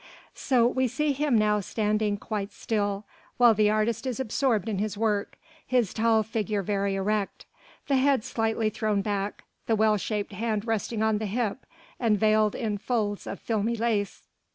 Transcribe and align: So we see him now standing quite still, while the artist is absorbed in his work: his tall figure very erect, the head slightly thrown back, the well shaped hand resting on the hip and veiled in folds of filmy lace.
So 0.33 0.65
we 0.65 0.87
see 0.87 1.11
him 1.13 1.37
now 1.37 1.59
standing 1.59 2.17
quite 2.17 2.51
still, 2.51 3.05
while 3.37 3.53
the 3.53 3.69
artist 3.69 4.07
is 4.07 4.19
absorbed 4.19 4.67
in 4.67 4.79
his 4.79 4.97
work: 4.97 5.37
his 5.63 5.93
tall 5.93 6.23
figure 6.23 6.63
very 6.63 6.95
erect, 6.95 7.45
the 7.87 7.97
head 7.97 8.23
slightly 8.23 8.71
thrown 8.71 9.03
back, 9.03 9.43
the 9.67 9.75
well 9.75 9.97
shaped 9.97 10.33
hand 10.33 10.65
resting 10.65 11.03
on 11.03 11.19
the 11.19 11.27
hip 11.27 11.67
and 11.99 12.19
veiled 12.19 12.55
in 12.55 12.79
folds 12.79 13.27
of 13.27 13.39
filmy 13.39 13.75
lace. 13.75 14.23